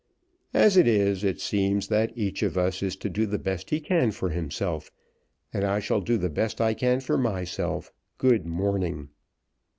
As 0.55 0.77
it 0.77 0.87
is, 0.87 1.23
it 1.23 1.39
seems 1.39 1.87
that 1.89 2.11
each 2.17 2.41
of 2.41 2.57
us 2.57 2.81
is 2.81 2.95
to 2.95 3.07
do 3.07 3.27
the 3.27 3.37
best 3.37 3.69
he 3.69 3.79
can 3.79 4.09
for 4.09 4.29
himself, 4.29 4.89
and 5.53 5.63
I 5.63 5.79
shall 5.79 6.01
do 6.01 6.17
the 6.17 6.27
best 6.27 6.59
I 6.59 6.73
can 6.73 7.01
for 7.01 7.19
myself. 7.19 7.91
Good 8.17 8.47
morning." 8.47 9.09